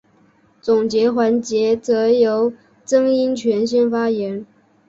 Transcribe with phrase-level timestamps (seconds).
[0.59, 2.51] 总结环节则由
[2.83, 4.43] 曾荫权先发言。